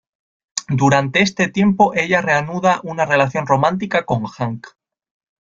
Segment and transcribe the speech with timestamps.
[0.79, 4.65] Durante este tiempo, ella reanuda una relación romántica con Hank.